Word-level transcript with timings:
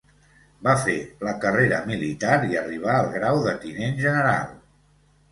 Va 0.67 0.71
fer 0.85 0.93
la 1.27 1.33
carrera 1.43 1.81
militar 1.89 2.37
i 2.53 2.57
arribà 2.61 2.95
al 3.01 3.11
grau 3.17 3.43
de 3.43 3.53
tinent 3.67 4.01
general. 4.07 4.57